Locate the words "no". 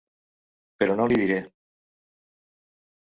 1.01-1.07